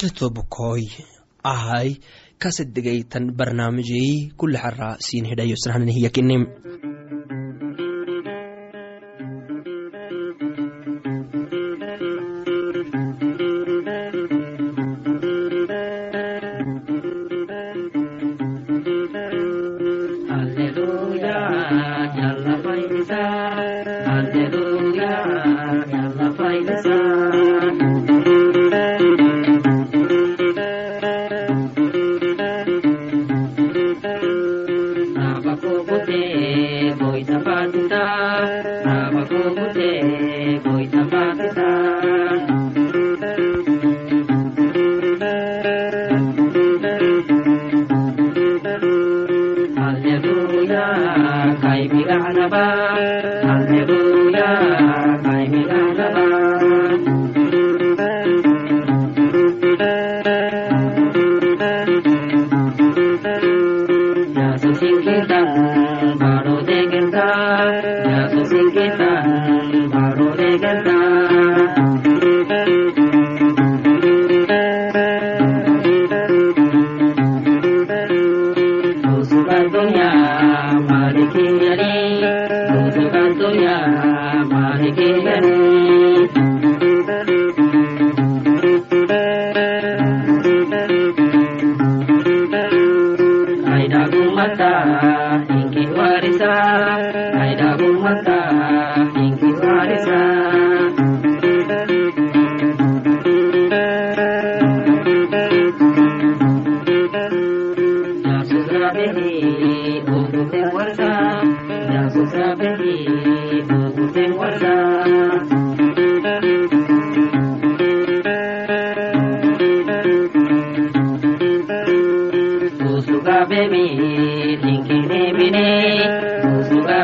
[0.00, 0.88] maskaxdayto bukoy
[1.44, 2.00] ahay
[2.40, 5.56] kasedegaytan barnaamijey kule xara siin hidhayo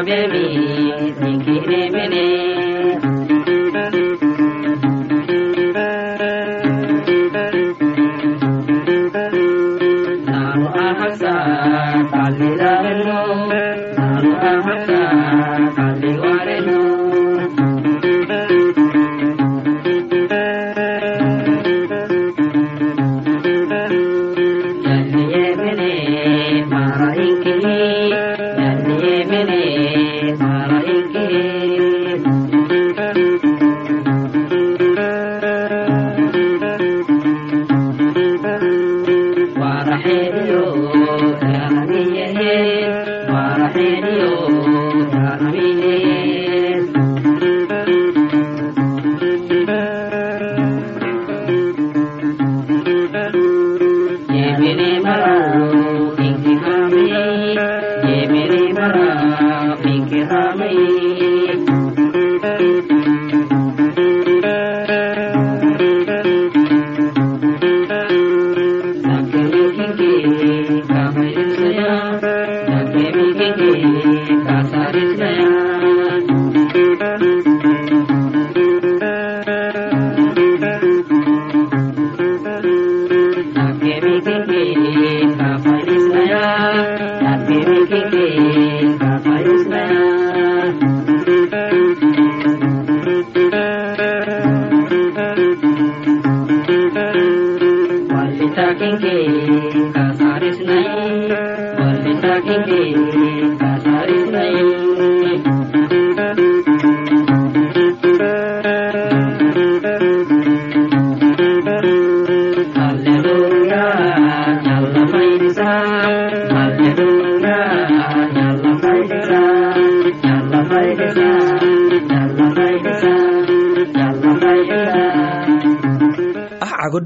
[0.06, 0.65] देवी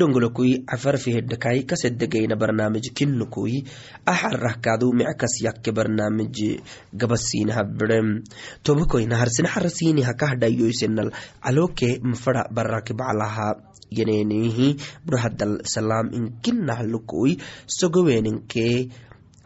[0.01, 3.65] sanahanhiyakinim agodongolokui cafarfihedhakai kasedegayna barnaamij kinukui
[4.07, 6.61] axarahkadu mickas yakke barnaamij
[6.93, 8.23] gabasinaha birem
[8.63, 11.13] tobakoyna harsina harasiniha kahdhayoisenal
[11.43, 13.61] caloke mafara baraki baclaha
[13.91, 18.89] yenenihi burahadal salam inkinnahlukui sogoweninke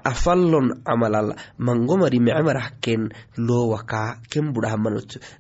[0.04, 4.52] afallon camalal mangomari mecemarahken lowaka ken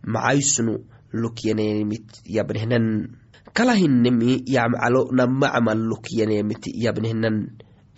[0.02, 3.14] macaysunu lukyenenimit yabnehnan
[3.56, 7.36] kalahinemi yamcalo nama camal lukyanemit yabnehnan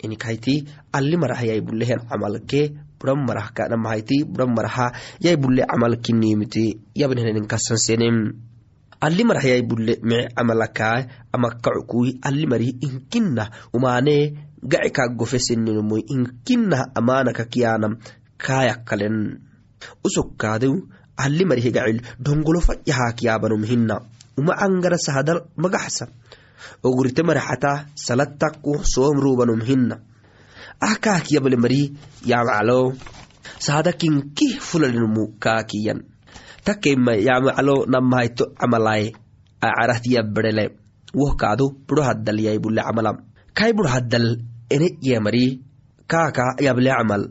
[0.03, 0.55] inikaiti
[0.93, 2.61] ali marahayai bulehen camalke
[2.99, 8.17] buran marahkanamahayti buran maraha yabnhenenkasansenem
[9.01, 14.33] ali marah yai bulle mice camalakaa amakacukui ali mari inkinah umaane
[14.71, 17.97] gaci kaa gofeseninomoy inkinah amanaka kiyanam
[18.37, 19.39] kaayakalen
[20.05, 20.75] usokkaadeu
[21.17, 22.61] ali marihe gacil dongolo
[23.69, 24.01] hina
[24.37, 26.05] uma angara sahadal magaxsa
[26.83, 27.71] ogurite maraxata
[28.05, 29.95] salattakku soomrubanom hina
[30.87, 31.81] ahkaakiyabale mari
[32.25, 32.93] yamacalo
[33.59, 36.05] sahada kinkih fulalinomu kaakiyan.
[36.63, 39.13] Takema yamacalo namahayto camalaye
[39.61, 40.65] acarahtiyabberele
[41.15, 43.17] wohkaadu buro haddal yai bule camalam
[43.53, 44.37] kai buro haddal
[44.69, 45.63] ene yamari
[46.07, 47.23] kaaka yable camal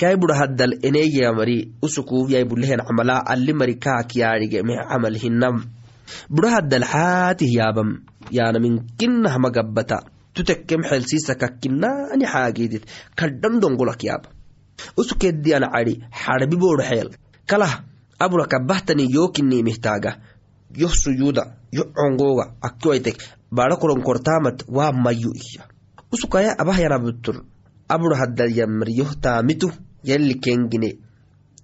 [0.00, 5.56] kai buro haddal ene yamari usuku yai bulehen camala ali mari kaakiyarige me camal hinam
[6.30, 7.90] buro haddal xaatih yaabam
[8.30, 12.84] yaanamin kinah magabbata tutekkem xelsiisakakkinani xaagidit
[13.18, 14.28] kadhan dongolak yaaba
[14.96, 17.08] usukeddiyan cadi xarbi boodho xeel.
[17.46, 17.82] Kalah
[18.18, 20.10] abura kabahtani yokinimihtaga
[20.76, 20.92] yoh
[21.94, 23.16] congoga akkiwaitek
[23.50, 25.64] baadha koronkortaamat waa mayu iya
[26.12, 27.44] usukaya abahyanabtur
[28.58, 29.72] yamri yoh taamitu
[30.04, 30.98] yalli kengine.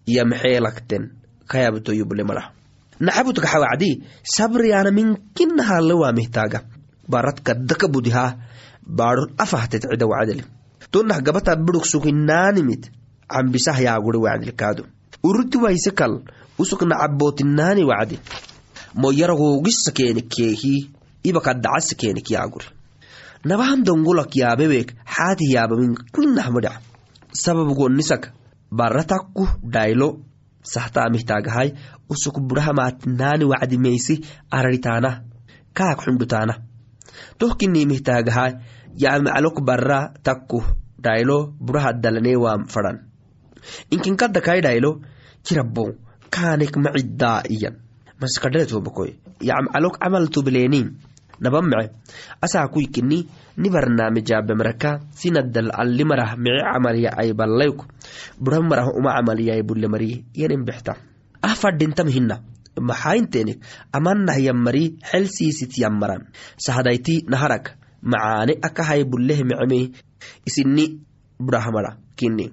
[0.06, 1.12] Yamxeelakten
[1.46, 2.63] kayabtoyuble mara naxabutka
[3.00, 6.60] wacdi sabriyana minkinahalle waamihtaga
[7.08, 8.36] barat kaddaka budihaa
[8.86, 10.44] baadhon afahtet cida wacdele
[10.90, 12.90] tonah gabata biruk sukinaanimit
[13.28, 14.84] cambisah yaagure wacdilkaado
[15.24, 16.22] uruti waise kal
[16.58, 18.18] usuk nacabootinani wacdi.
[18.94, 20.90] Moyaragogisa keenikeehi
[21.24, 22.66] ibakadacasa keenik yaagure
[23.44, 26.78] nabaham dongolak yaabewek xaati yaabamin kinah madac
[27.32, 28.30] sababgonisak
[28.70, 30.20] baratakku dhaylo
[30.72, 31.68] sahtaamihtagahay
[32.08, 34.14] usuk burahamaatinaani wacdi meysi
[34.50, 35.10] araritaana
[35.78, 36.54] kaak xundhutaana
[37.38, 38.52] tohkinimihtagahay
[39.04, 40.62] yamacalok bara takku
[41.04, 42.96] dhaylo burahadalanewaam fadan
[43.90, 45.00] inkinkadakai dhaylo
[45.44, 45.86] kirabo
[46.34, 47.74] kaanek maciddaa iyan.
[48.20, 49.10] Maskadhaletobakoy
[49.42, 50.80] yamcalok camal tubleeni
[51.40, 51.90] nabamece
[52.40, 53.18] asaa kuykini
[53.56, 57.78] ni barnaamijaabemaraka sinadal ali marah mice camalya ay ballayk
[58.40, 60.94] bura marah uma camalyay bulle mari yanin bexta
[61.42, 62.36] ah fadhintam hina
[62.80, 63.58] maxayntenek
[63.92, 66.26] amanah yammari xelsiisit yammaran
[66.56, 69.94] sahadayti naharag macaane akahay bulleh mecme
[70.46, 70.86] isini
[71.38, 72.50] burahmara kini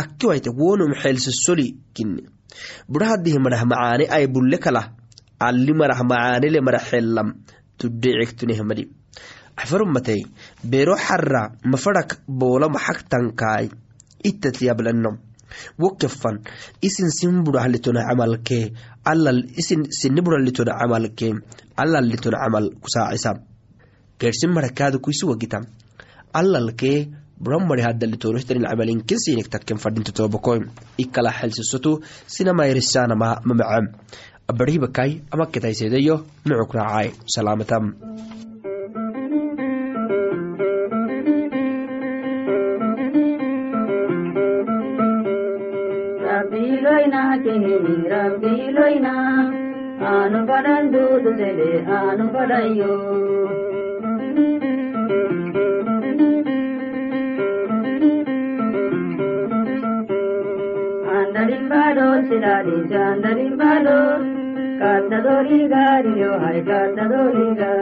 [0.00, 2.22] akkiwaite wonum xelsisoli kini
[2.88, 4.86] burahadih marah macaane ay bulle kalah
[5.38, 7.28] ali marah macaanele mara xellam
[7.80, 8.84] tudhecektunehmadi
[9.60, 10.20] axfarumatey
[10.72, 11.42] bero xara
[11.72, 12.10] mafarak
[12.40, 13.66] boola maxagtankaay
[14.28, 15.10] ittatlyablano
[15.78, 16.36] wokefan
[16.82, 18.72] isin sin burahalitona camalkee
[19.60, 21.32] isin sini buralitona camalkee
[21.76, 23.34] alalitona camal kusaacisa.
[24.20, 25.64] Gersin marakaada kuisi wagitam
[26.32, 27.08] alalkee
[27.42, 30.60] buramari hadalitorohtanin camalin kinsinik takken fadhinta tobakoy
[30.98, 33.28] ikala xelsisoto sinamairisanama
[34.50, 36.16] abarhibakai ama kitaisedeyo
[36.46, 37.94] nucuk raacay salaamatam.
[50.10, 50.84] Anu badan
[61.20, 63.98] andarim bado siladi jandarim bado
[64.80, 67.72] andarimbado kaddadoliga riyo hay kaddadoliga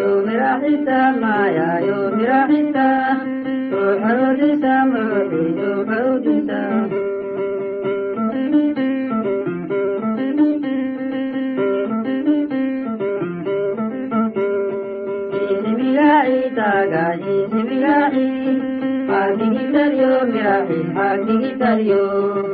[0.00, 2.86] yomirahisa maya yomirahisa
[3.72, 6.39] ruuxarudisa muruxi ruuxarudisa
[19.70, 22.44] interior, mira mi jardín interior.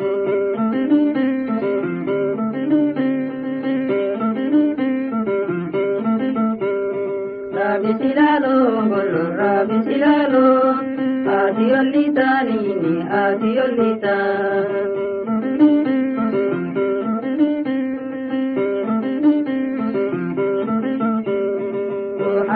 [7.55, 8.55] Rabisilalo,
[8.91, 10.47] golo rabisilalo,
[11.39, 14.17] adiolita, nini, adiolita.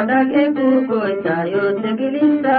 [0.00, 2.58] Adake kuko chayo tegilinda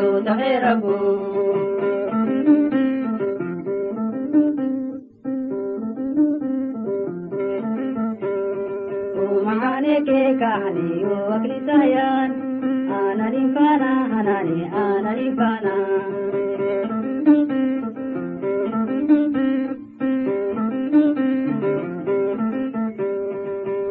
[0.00, 0.96] यूतः रघु
[9.46, 12.32] महाने के कहानी वो अग्नि सहयन
[12.98, 15.74] आनरी पाना हनाने आनरी पाना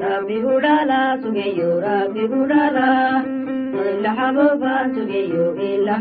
[0.04, 2.90] रबी उड़ाला सुगे यो रबी उड़ाला
[4.10, 5.94] budala illa hagofa sugeyo illa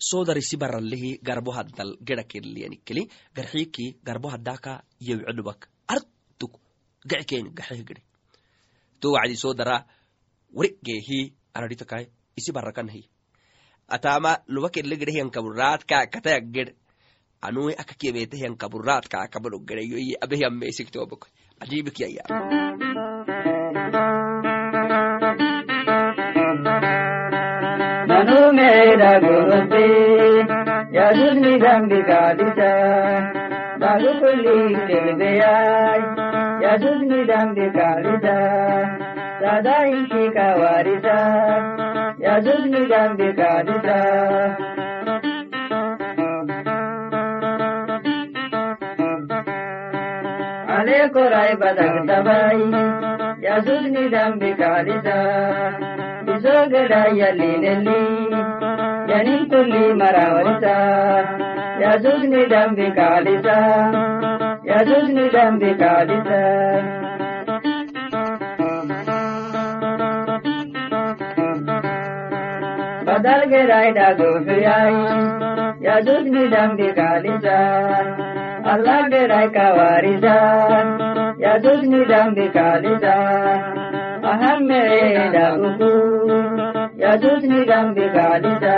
[0.00, 0.30] hagofa.
[0.30, 6.60] ayrokteena soodarisi baralehi garbo haddal geda kelliyanikeli garxiiki garbo haddaka yewcedubak artuk
[7.08, 8.02] geckeeni gaxeh gede
[9.00, 9.86] to wacdi soodara
[10.52, 13.08] warigeehi araditakai isi barakanhi
[13.88, 16.74] atama luba kelle gede hiyankaburaadka kataya ged.
[17.42, 20.14] Anui aka kiyebete hiyankaburaadka akabado gedeyoyi
[29.00, 29.86] Raghupati
[30.94, 32.60] ಯದುರ್ನಿದಂಬಿಕಾದಿತ
[33.78, 36.04] ಬಾಗುಪುಲಿ ತಿಳಿದೆಯಾಯ್
[36.64, 38.26] ಯದುರ್ನಿದಂಬಿಕಾದಿತ
[39.42, 41.06] ಸದಾ ಇಂಶಿಕ ವಾರಿತ
[42.24, 43.88] ಯದುರ್ನಿದಂಬಿಕಾದಿತ
[50.76, 52.66] ಅನೇಕ ರಾಯ ಬದಕ್ತ ಬಾಯಿ
[53.46, 55.10] ಯಜುಜ್ನಿ ದಂಬಿ ಕಾಲಿದ
[56.26, 56.92] ಬಿಸೋಗಡ
[57.28, 58.00] ಎಲ್ಲಿ ನೆಲ್ಲಿ
[59.12, 60.64] ಯಣಿತುಲ್ಲಿ ಮರಾವರಿಸ
[61.84, 63.50] ಯಜುಜ್ನಿ ದಂಬಿ ಕಾಲಿದ
[64.72, 66.32] ಯಜುಜ್ನಿ ದಂಬಿ ಕಾಲಿದ
[73.08, 74.94] बदल के रायडा गोफियाई
[75.86, 77.58] यजुज निडम के कालिजा
[78.72, 80.34] अल्लाह के राय का Varija
[81.42, 83.16] ya dusni dambi kalida
[84.30, 84.82] ahamme
[85.34, 85.92] da uku.
[87.02, 88.76] Ya dusni dambi kalida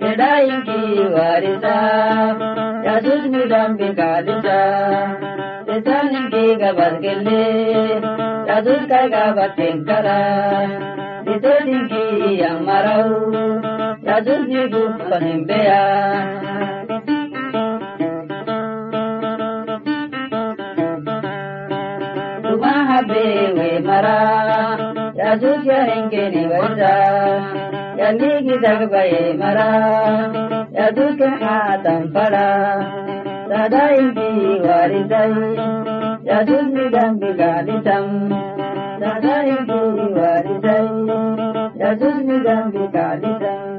[0.00, 0.80] Kedainki
[1.14, 1.76] warisa
[2.86, 4.60] ya dusni dambi kalida
[5.66, 7.42] Tetaninki gabar gele
[8.48, 10.18] ya duskar gabar tenkara
[11.42, 13.32] tojingi yamarau
[14.06, 15.80] ya durjigu fanimbeya
[23.08, 24.18] Bewe mara
[25.14, 26.94] ya zuciya inge ne wanda
[27.96, 29.68] ya nigi dagbaye mara
[30.74, 32.10] ya duka hatan
[39.00, 41.08] na da ido ruwa didan
[41.80, 43.77] yanzu ni zan bi.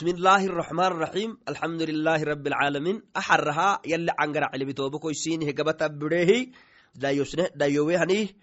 [0.00, 5.52] bismillaahi raxmaan raxiim alxamdulilaahi rabi alcaalamiin axarahaa yali cangara cilibitoobakoysiinihe
[7.02, 8.34] dayosne dayowehani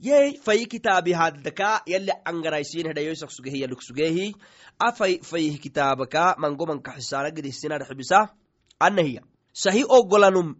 [0.00, 4.34] yey fayi kitaabi haddaka yali cangaraisiinihe dayoisak sugehi
[4.78, 8.34] afay fayih kitaabaka mangomanka xisaana gedisinadxibisa
[8.80, 10.56] anahiya sahi oggolanum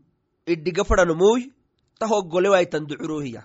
[0.46, 1.50] iddiga fadhanumuy
[1.98, 3.42] tah oggolewaitan ducuruhiya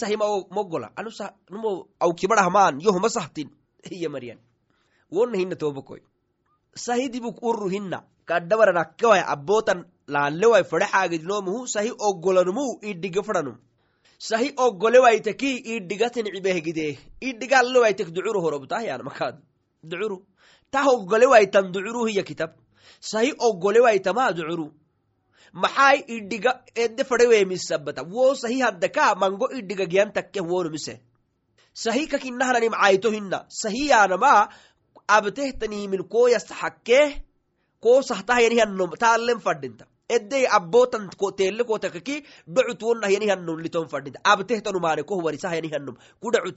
[0.00, 0.16] sahi
[0.50, 0.92] moggola.
[0.96, 3.52] Anumo awkibadhahmaan yohoma sahtin
[3.84, 4.47] hiya mariyan
[5.10, 6.00] won hina tobkoy
[6.86, 7.98] sahi dibuk urru hina
[8.28, 9.84] kaddhabaran akkewai abbootan
[10.14, 13.56] laallewai fedhe xaagidinomuhu sahi oggolanumu idhige fedhanum
[14.18, 16.92] sahi oggolewaiteki idhigaten cibehgidee
[17.28, 19.00] idhigaallewaitek ducuru horobtahyan
[19.82, 20.16] ducuru
[20.70, 22.50] tah oggolewaitan ducuru hiya kitab.
[23.00, 24.72] Sahi oggolewaitama ducuru
[25.52, 30.12] maxai idhiga edde fedheweemisabata wo sahi haddaka mango idhiga giyan
[30.50, 31.00] wonumise
[31.72, 34.48] sahi kakinahananim cayto hina sahi yaanama
[35.16, 37.06] abtehtanihmin koyastaxakkee
[37.80, 39.84] ko sahtahayanihannom taalen fadinta
[40.16, 41.04] edey abbotan
[41.38, 42.16] tele kotakaki
[42.88, 45.20] wonnahayanihannom liton fadinta abtehtanumaane koh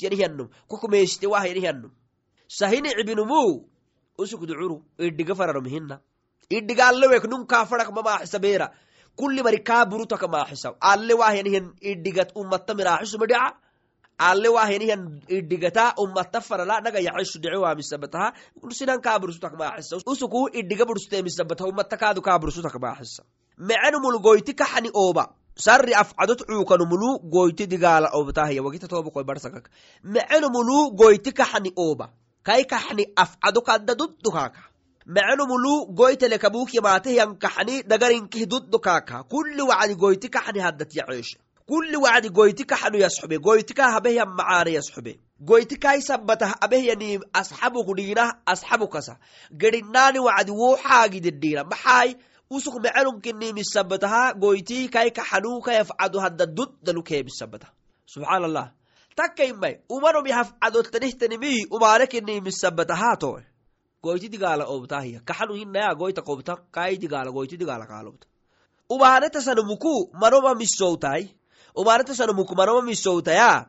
[0.05, 1.91] yanihannom kokumeeshitewahayanihannom
[2.59, 3.41] sahini cibinumu
[4.17, 5.95] usuk ducuru iddiga faranom hina
[6.57, 8.67] idhigaalewek nun kaafadak mamaaxisa beera.
[9.15, 13.55] Kulli mari kaa burutaka maaxisa alle waahenihan idhigat ummata miraaxisumadica
[14.29, 15.01] alle waahenihan
[15.37, 18.27] idhigata ummata farala naga yaxesu dhice waamisabataha
[18.79, 23.23] sinan kaa bursutak maaxisa usukuu idhiga bursteemisabataha ummata kaadu kaa bursutak maaxisa
[23.57, 25.25] mecenumul goyti kaxani ooba.
[25.55, 29.69] Sarri afcadot cuukanumulu goyti digaala obtahya wagita tobokoy barsakak.
[30.03, 32.09] Mecenumulu goyti kaxani ooba.
[32.43, 34.61] Kai kaxni afcado kadda duddukaaka
[35.05, 41.37] mecenumulu goytele kabuk yamaatehyan kaxni dagarinkih duddukaaka kulli wacdi goyti kaxni haddat yaceeshe
[41.71, 45.13] kulli wacdi goyti kaxanu yasxube goytika habehyan macaane yasxube
[45.49, 47.09] goyti kai sabbatah abehyani
[47.41, 49.13] asxabuk dhiinah asxabukasa
[49.61, 52.09] gedhinaani wacdi wo xaagidedhiina maxaay
[52.55, 57.67] usuk mecelunkinimisabbataha goyti kai kaxanuu kayafcadu hadda duddalu keemisabata
[58.13, 58.67] subxaan allah
[59.15, 63.31] takkaimai umanom yahafcadottanihtanimi umaanekinimisabatahato
[64.03, 68.27] goyti digaala obtahiya kaxanu hinaya goyta qobta kai digaala goyti digaala kaalobta.
[68.89, 71.23] Umaanetasanumuku manoma misowtai
[71.79, 73.65] umaanetasanumuku manoma misowtaya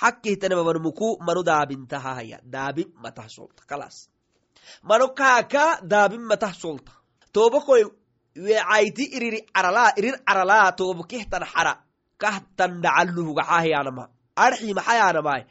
[0.00, 4.08] xakkihtanemamanumuku manu daabintahahaya daabin matah solta kalas
[4.82, 6.92] mano kaaka daabin matah solta
[7.32, 7.82] tobakoy
[8.36, 11.74] wecayti iriri caralaa irir caralaa tobokehtan xara
[12.22, 14.04] kahtan dhacaluhugaxahiyanama
[14.36, 15.42] arxi maxayanamai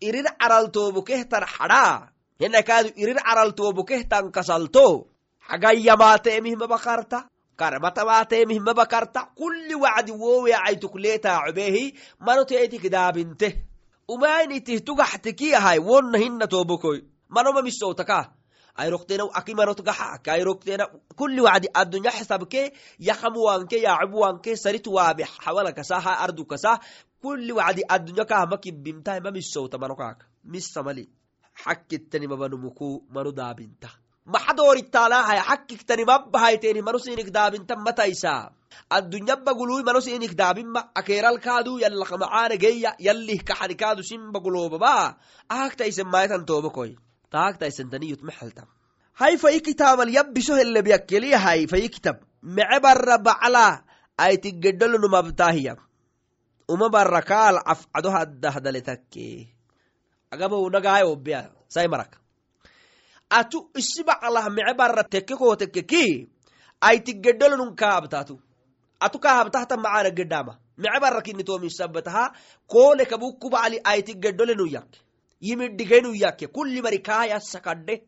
[0.00, 1.94] irir caral tobokehtan xadhaa
[2.40, 4.86] henakaadu irir caral tobokehtan kasalto
[7.60, 13.48] xagayyamaateemihmabakarta karmatamateemihmabakarta kulli wacdi wo weacaytukleetaacobeehi mano teetik daabinte
[14.08, 18.32] umainitih tugaxtiki ahay wonna hinna tobokoy manoma misowtaka
[18.74, 20.84] ayroktena akimarot gaxa kayrokteena
[21.16, 26.80] kulli wacdi addunya xisabke yakamuwanke yacabuwanke sarit waabe xawala kasa ha ardu kasa
[27.22, 31.04] kulli wacdi addunya kahma kibbimtahay ma misowta manokaaka misamali
[31.62, 38.52] xakkittani manu daabinta maxadoorittaalaahaya xakkiktani mabbahayteeni manu sinik daabinta mataysa
[38.90, 45.16] addunyabagului manu sinik daabinma akeeralkaadu yallakamacaana geya yallih kaxanikaadu sinbaguloobaba
[45.48, 46.90] ahagtaisen maitan toobakoy
[47.30, 48.62] taagtaisentaniyut maxalta
[49.20, 52.24] hay kitaamal yabbiso helebyakkeliyahay fayi kitab.
[52.42, 53.84] Mece barra bacla
[54.16, 55.76] aitigedolonumabtaahiya
[56.68, 59.48] uma barra kaal afcado haddahdale takke.
[60.32, 62.19] Agabonagaay obbeya sai marak
[63.30, 66.04] atu isi baclah mece barra tekke koo tekkeki
[66.88, 68.34] aitigedolonun kaabtatu
[69.00, 72.32] atu kahabtahta macaana gedama mece kinitomisabataha
[72.66, 74.98] koole kabukkubacli aitigedolenu yakke.
[75.40, 76.46] Yimidhigenu yakke.
[76.46, 78.02] Kulli mari kaayasakadhe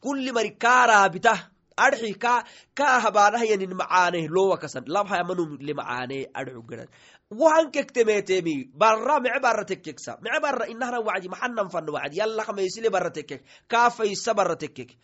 [0.00, 1.32] kulli mari kaaraabita
[1.76, 2.44] adxi ka
[3.74, 6.62] macaane lowakasan labhayamanum le macaane adxu
[7.32, 12.90] gedan wahan kektemeetemi barra mece barra tekkeksa mece barra inahna wacdi maxanan fanna wacdi yallakamaysile
[12.90, 14.96] barra tekkek kaafaysa barra tekkek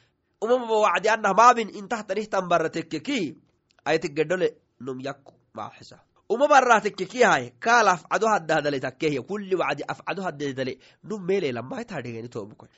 [0.42, 3.36] umamaba wacdi anah maabin intahtanihtan barra tekkeki
[3.84, 4.48] aytigedhole
[4.80, 11.24] num yakku maaxisa uma barra tekkekiyahay kaal afcado haddahdale takkehiya kulli wacdi afcado haddedale num
[11.24, 12.68] meelelamaitadhegeni tobukoy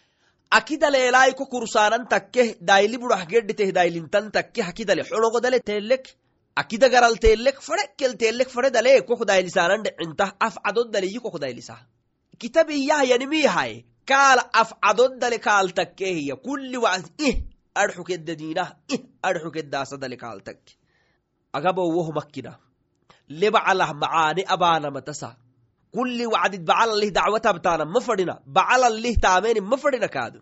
[0.50, 6.04] akidaleelai ko kursaanan takke daili budah gedhiteh dailintan takke hakidale xonogodale teelek
[6.56, 11.76] akida garal teelek fadhekel teelek fadhe dale kok dailisaanan dhicinta afcadodaleyi kok dailisa
[12.38, 13.72] kitabiyahyanimiyahay
[14.10, 17.36] kaal afcadodale kaal takkehiya kulli wacd ih
[17.82, 20.72] adxukedadinah ih adxukedaasadale kaal takke
[21.52, 22.52] agabowoh makkina.
[23.40, 25.36] Lebacalah macaane abaanamatasa
[25.94, 30.38] kulli wacdid bacalalih dacwatabtaana ma fadhina bacalalih taameni ma fadhina kaadu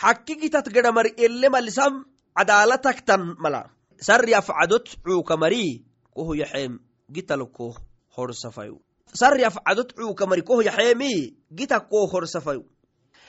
[0.00, 2.04] xakkigitat gedhamari elemalisam
[2.36, 3.62] cadaalataktan mala
[4.02, 5.84] sarri afcadot cuukamari
[6.14, 6.78] kohu yaxeem
[7.14, 7.74] gitalko
[8.16, 8.76] horsafayu
[9.14, 12.64] sarri afcadot cuukamari kohu yaxeemi gitakko horsafayu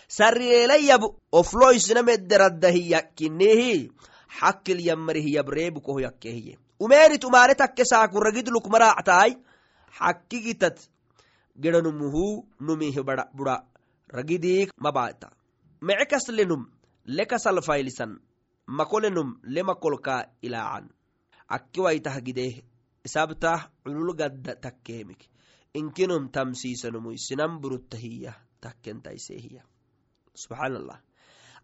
[0.07, 3.91] sarriyeelayab ofloisnamederaddahiyakinehi
[4.39, 6.57] xakkil yamarihiyabreebu kohu yakkehiye.
[6.79, 9.35] Umeenit umaane takke saakuragidluk maraactaay
[9.99, 10.89] xakkigitat
[11.61, 13.63] gedanumuhu numih budha
[14.09, 15.29] ragidiik mabaata.
[15.81, 16.71] Mece kaslenum
[17.05, 18.19] lekasalfailisan
[18.67, 20.89] makolenum lemakolka ilaacan
[21.47, 22.63] akkiwaitah gideh
[23.03, 25.27] isabtah culul gadda takkeemik
[25.73, 29.63] inkinum tamsiisanumuy sinan buruttahiya takkentaisehiya
[30.33, 30.99] subxaan allah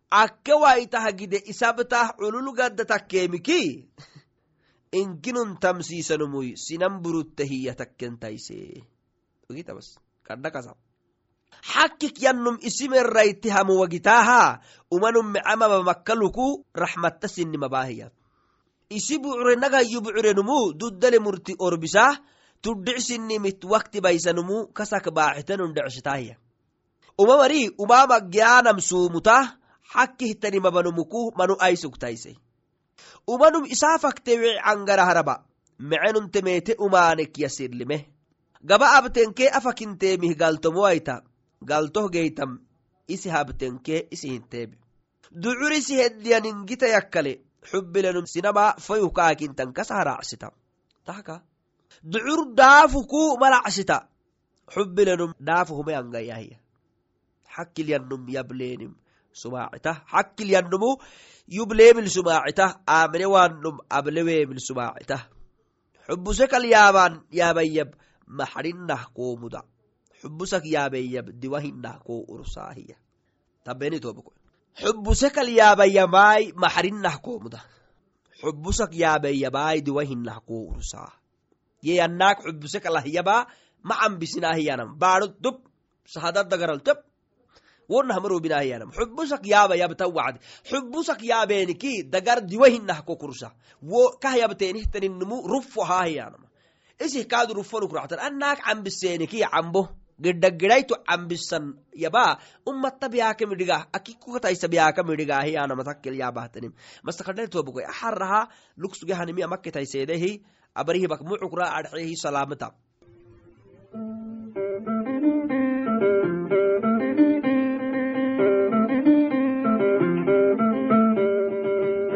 [0.10, 3.86] akke waitah gide isabtah culul gadda takkeemiki
[5.00, 8.82] inkinun tamsiisanumuy sinan buruttahiya takkentaise
[9.50, 10.74] ogitabas kadda kasa
[11.62, 14.60] xakkik yannum isimerrayti hamu wagitaaha
[14.92, 18.08] umanum mecamaba makkaluku raxmatta sinimabaahiya
[18.90, 22.18] isi bucure nagayyu bucurenumu duddale murti orbisa
[22.62, 26.36] tuddhicsinimit wakti baysanumu kasak baaxitanun dhecshitaahiya
[27.22, 29.58] uma mari umama gyaanam suumuta
[29.94, 32.36] xakkihtanimabanumuku manu aysugtaise
[33.28, 35.36] umanum isaa fakte wici cangaraharaba
[35.80, 37.98] mecenumte meete umaanek yasirlime
[38.64, 41.22] gaba abtenkee afakinteemih galtomowaita
[41.62, 42.60] galtoh geytam
[43.08, 44.78] isi habtenkee isi hinteebe
[45.32, 47.34] ducur isi heddiyaningita yakkale
[47.70, 50.48] xubilenum sinama fayuh kaakintan kasa haracsita
[51.06, 51.36] tahka
[52.04, 53.98] ducur daafu ku maracsita
[54.74, 56.58] xubilenum daafu hume angayahya
[57.56, 58.94] xakkilyanum yableenim
[59.42, 60.92] sumaacita xakkilyanumu
[61.58, 65.18] yubleemil sumaacita aamine waanum ableweemil sumaacita.
[66.08, 67.90] Xubusekal yaabaan yaabayyab
[68.40, 69.62] maxrinah koomuda
[70.22, 70.64] xubusak
[71.42, 72.96] diwahinah koo ursaahiya
[73.66, 74.32] tabenitobko
[74.82, 77.16] xubusekal yaabayyamaai maxrinah
[78.42, 81.12] xubusak yaabeyyamaai diwahinah koo ursaa.
[81.84, 83.48] Yeyannaak xubusekallahyabaa
[83.84, 85.64] macambisinahiyanam baado dub
[86.04, 86.80] sahadadagaral
[87.90, 92.40] wonahmarobinahiyanam xubusak yaaba yabtan wacdi xubusak yaabeeniki dagar
[93.08, 93.52] ko kursa
[93.82, 96.48] wo kah yabteenihtaninmu rufo haahiyanama
[97.00, 98.20] isih kaadu rufonuk ractan
[98.56, 99.88] cambiseeniki cambo
[100.24, 108.42] gidhagidhayto cambisan yaba ummata biyaaka midhiga akikukataisa biyaaka midhigahiyanama takkel yaabahtanim mastakadhaitobukoy axaraha
[108.78, 110.32] luksugehanimi amaketaiseedehi
[110.76, 112.72] abarihibak mucukra adxehi salaamata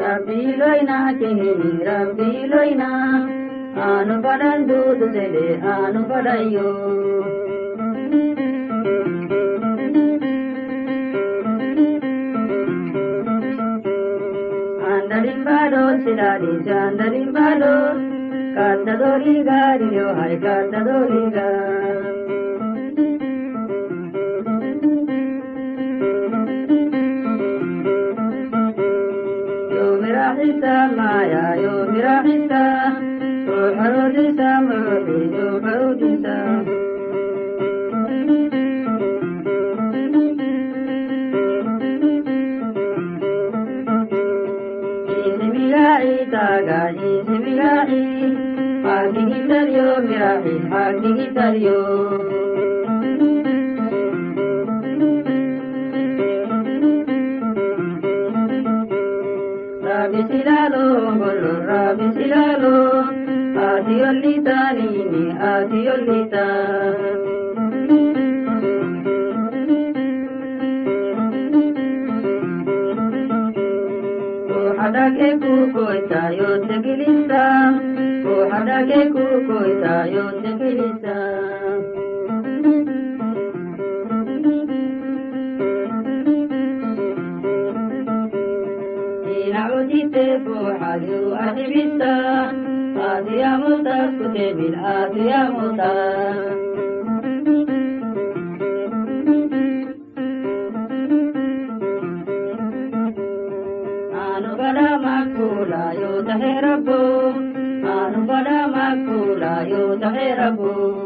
[0.03, 2.89] rabbiiloyna kihini rabbiiloyna
[3.87, 4.15] aanu
[15.43, 17.75] rimballo, shirari chanda rimballo,
[18.56, 21.47] kanda doliga, riyo hai kanda doliga.
[29.73, 30.27] Yo mera
[30.95, 32.63] maya, yo mera hita,
[33.45, 34.51] yo harudita,
[35.36, 36.52] yo harudita.
[46.31, 48.01] tagani simirai
[48.85, 51.79] Hagi hitario mirai hagi hitario
[59.87, 60.85] Rabi silalo
[61.19, 61.53] gollo
[75.03, 77.73] kuhadake kukoita yote kilisa.
[78.23, 81.15] Kuhadake kukoita yote kilisa.
[89.47, 92.11] Inacudite fuuxadu adibisa
[93.07, 96.22] aadiyamuta kutebil aadiyamuta anu
[110.15, 111.02] yo tahe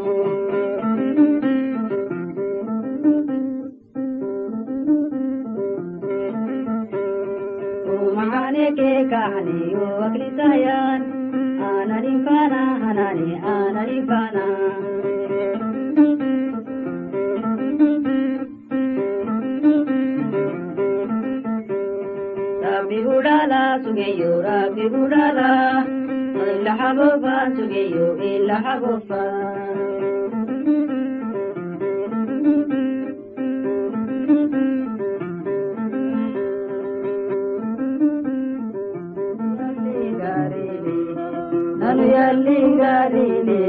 [41.98, 43.60] nanu yalli gaarine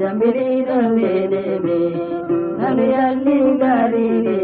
[0.00, 1.78] dambiri dondenebe
[2.60, 4.36] nanu yalli gaarine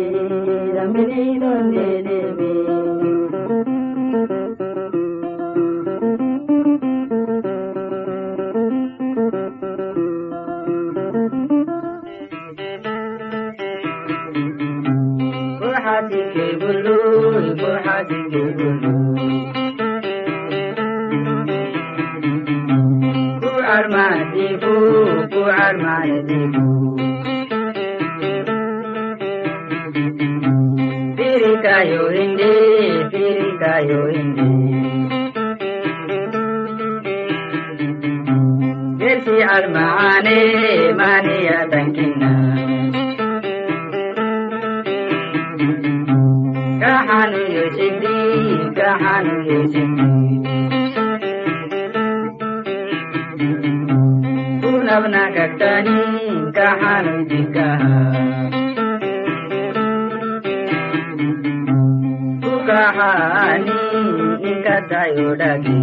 [24.35, 24.75] armaniku,
[25.31, 26.67] ku armaniku.
[31.17, 32.53] Pirikayo indi,
[33.13, 34.51] pirikayo indi.
[38.99, 40.39] Gesi armane,
[40.99, 42.33] mania tankina.
[46.83, 48.17] Kahanu yoshindi,
[48.79, 50.05] kahanu yoshindi.
[50.65, 50.74] kabna
[54.95, 56.01] nabnagattani
[56.57, 57.69] kahanujika
[62.69, 63.81] kahani
[64.51, 65.83] inkatayodagi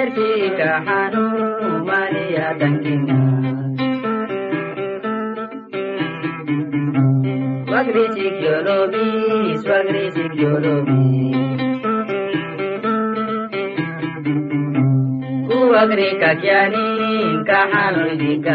[0.00, 1.24] erki kahanu
[1.86, 3.18] maliya dangina
[7.66, 9.06] Swagri sikyolobi,
[9.62, 11.39] swagri sikyolobi.
[15.80, 18.46] بكرك جنينك حمدك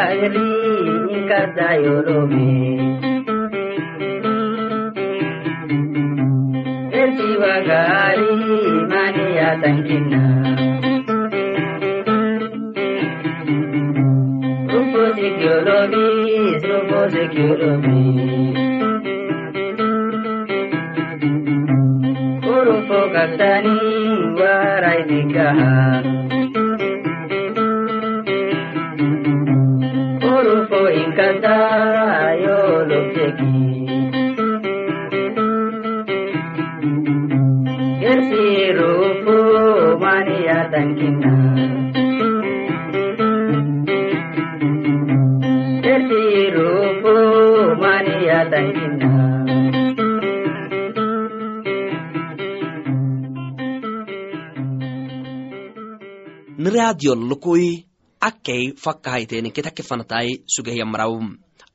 [0.00, 2.80] وأهليك سيرمي
[6.94, 10.30] أنت وغالي مانية تنكنا
[14.72, 16.06] Rupo security,
[16.68, 18.69] rupo security.
[23.20, 23.76] Urupo kaktani
[24.40, 25.72] warai nikaha.
[30.32, 31.56] Urupo inkata
[32.44, 33.56] yolobjeki.
[38.00, 38.44] Gersi
[56.90, 57.86] niradiyon lukui
[58.20, 61.22] akkei fakkahaiteni ketake fanatai sugehiyamaraw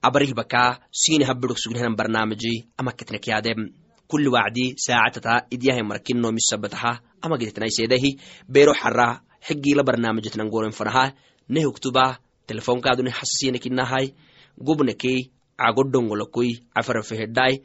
[0.02, 3.72] abarihbaka sini habidok sugnehanan barnaamiji amaketnek yaadem
[4.08, 11.14] kuli wacdi saacatata idyahay markino misabataha ama gedetnaisedahi bero xara xigila barnaamijitnan goren fanaha
[11.50, 14.12] nehugtuba telefonkaaduni hasasiinekinahay
[14.60, 17.64] gubnekei cagodongolokui cafarafehedai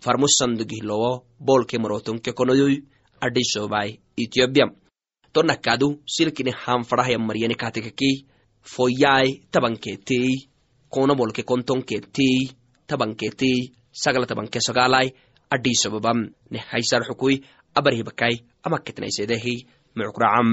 [0.00, 2.80] farmusandugihlowo bolke marotonke konoyoy
[3.20, 4.72] adhisobai ethiopia
[5.38, 8.26] tonakadu silkini hanfadahaya maryani katekakei
[8.74, 10.50] foyai tabanketei
[10.90, 12.50] konabolke kontonketei
[12.88, 13.58] tabanketei
[14.02, 15.08] sagala tabanke sagalai
[15.54, 16.18] adhisobabam
[16.50, 17.34] ne haysar xukui
[17.78, 18.34] abarhibakai
[18.66, 19.54] amaketnaisedehi
[19.94, 20.48] mucukracam